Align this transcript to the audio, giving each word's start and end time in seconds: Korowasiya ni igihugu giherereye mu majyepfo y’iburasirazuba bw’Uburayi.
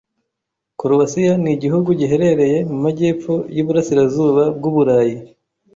Korowasiya 0.79 1.33
ni 1.43 1.49
igihugu 1.55 1.89
giherereye 1.99 2.57
mu 2.69 2.77
majyepfo 2.83 3.33
y’iburasirazuba 3.55 4.43
bw’Uburayi. 4.57 5.17